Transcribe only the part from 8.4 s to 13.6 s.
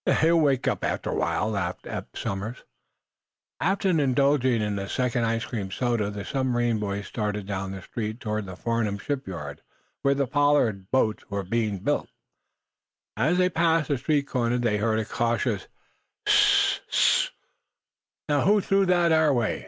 the Farnum shipyard where the Pollard boats were built. As they